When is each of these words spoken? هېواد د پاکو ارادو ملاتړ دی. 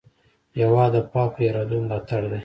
هېواد 0.59 0.91
د 0.95 0.97
پاکو 1.11 1.39
ارادو 1.47 1.77
ملاتړ 1.83 2.21
دی. 2.31 2.39